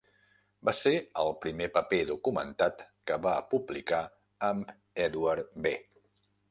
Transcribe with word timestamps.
Va 0.69 0.73
ser 0.77 0.93
el 1.23 1.29
primer 1.43 1.67
paper 1.75 1.99
documentat 2.13 2.81
que 3.11 3.21
va 3.27 3.37
publicar, 3.53 4.03
amb 4.53 4.77
Edward 5.09 5.59
B. 5.69 5.79